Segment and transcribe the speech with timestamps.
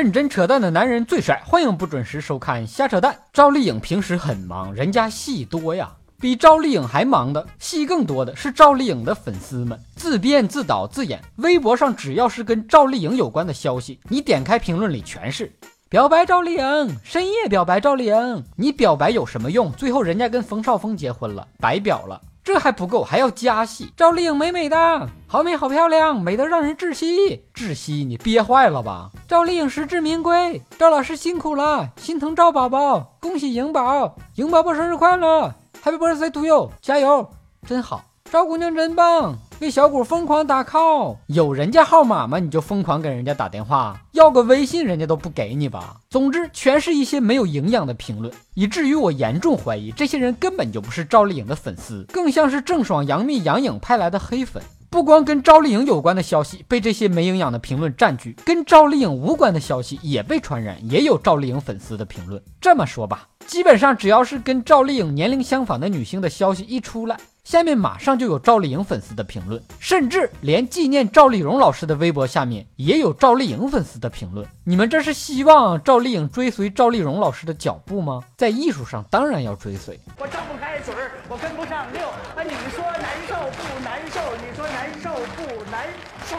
[0.00, 3.14] 认真扯淡的男人最帅，欢迎不准时收看瞎扯淡。
[3.34, 5.90] 赵丽颖平时很忙，人家戏多呀。
[6.18, 11.20] 比赵丽颖还忙的戏更多的是赵丽颖的粉丝们，自编自导自演。
[11.36, 15.52] 微博上只要是跟赵丽颖有关的消息，你点开评论里全是
[15.90, 18.44] 表白赵丽颖，深夜表白赵丽颖。
[18.56, 19.70] 你表白有什么用？
[19.72, 22.18] 最后人家跟冯绍峰结婚了，白表了。
[22.42, 23.92] 这还不够，还要加戏。
[23.96, 27.44] 赵丽颖美美的，好美好漂亮，美得让人窒息。
[27.54, 29.10] 窒息，你憋坏了吧？
[29.28, 37.30] 赵丽颖实至名归，赵老师辛苦了，心疼赵宝宝，恭喜颖宝，颖宝宝生日快乐，Happy birthday to you，加油，
[37.66, 38.04] 真好。
[38.24, 42.38] 赵姑娘真棒，给小谷疯狂打 call，有人家号码吗？
[42.38, 46.00] 你就疯狂给人家打电话，要个微信人家都不给你吧。
[46.08, 54.62] 总之，全是一些没有营养的评论，以至于我严重怀疑这些人根本就不是赵丽颖的粉丝，更像是郑爽、杨幂、杨颖派来的黑粉。
[54.88, 62.42] 不光跟赵丽颖有关的消息被这些没营养的评论占据，跟赵丽颖无关的消息也被传染，也有赵丽颖粉丝的评论。
[62.62, 67.18] 这么说吧，基本上只要是跟赵丽颖年龄相仿的女星的消息一出来。
[67.50, 74.46] 下面马上就有赵丽颖粉丝的评论，甚至连纪念赵丽蓉老师的微博下面也有赵丽颖粉丝的评论。
[74.62, 78.22] 你们这是希望赵丽颖追随赵丽蓉老师的脚步吗？
[78.36, 79.98] 在艺术上当然要追随。
[80.16, 80.94] 我张不开嘴，
[81.28, 82.00] 我跟不上六。
[82.06, 84.20] 啊，你说难受不难受？
[84.36, 85.88] 你说难受不难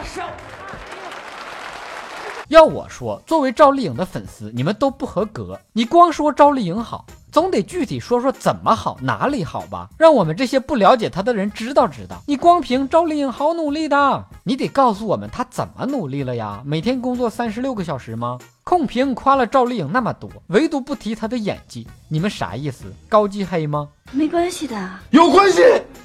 [0.06, 0.22] 受？
[2.48, 5.60] 要我说，作为赵丽颖的粉丝，你们都不合格。
[5.74, 7.04] 你光说赵丽颖好。
[7.32, 9.88] 总得具体说说怎么好，哪里好吧？
[9.96, 12.22] 让我们这些不了解他的人知道知道。
[12.26, 16.60] 你光凭赵丽颖好努力的，你得告诉我们她怎么努力了呀？
[16.66, 18.38] 每天工作三十六个小时吗？
[18.64, 22.84] 控评夸了赵丽颖那么多，唯独不提她的演技，你们啥意思？
[23.08, 23.88] 高级黑吗？
[24.12, 25.62] 没关系的，有关系。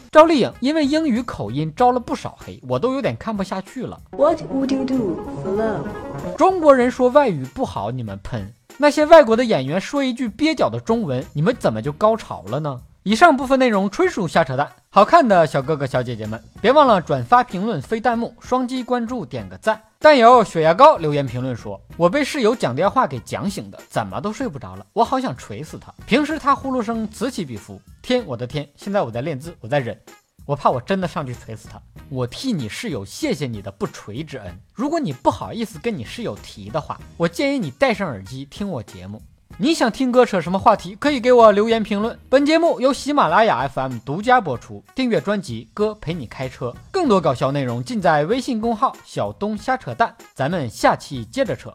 [0.09, 3.99] 赵丽颖因为英语口音招了不少黑，我都有点看不下去了。
[4.11, 6.37] What would you do for love？
[6.37, 8.53] 中国人说外语不好，你们喷。
[8.79, 12.79] 那些外国的演员说一句蹩脚的中文，你们怎么就高潮了呢？
[13.01, 14.69] 以上部分内容纯属瞎扯淡。
[14.89, 19.81] 好看的小哥哥小姐姐们，别忘了转发、评论、飞弹幕、双击关注、点个赞。
[19.97, 25.91] 但有血压高留言评论说：“我被室友讲电话给讲醒的，怎么都睡不着了，我好想锤死他。
[26.05, 28.67] 平时他呼噜声此起彼伏，天，我的天！
[28.75, 29.99] 现在我在练字，我在忍。”
[30.45, 34.57] 我怕我真的上去锤死他，我替你室友谢谢你的不锤之恩。
[34.73, 39.21] 如果你不好意思跟你室友提的话，我建议你戴上耳机听我节目。
[39.57, 42.17] 你想听哥扯什么话题，可以给我留言评论。
[42.29, 50.15] 本节目由喜马拉雅 FM 独家播出，订阅专辑《哥陪你开车》，更多搞笑内容尽在微信公号小东瞎扯淡。
[50.33, 51.73] 咱们下期接着扯。